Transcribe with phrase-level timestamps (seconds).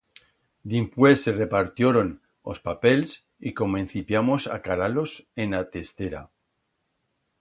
[0.71, 2.07] Dimpués se repartioron
[2.51, 3.09] os papels
[3.47, 5.11] y comencipiamos a calar-los
[5.43, 6.21] en a testera.